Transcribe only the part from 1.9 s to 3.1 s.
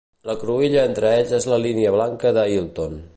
blanca de Hilton.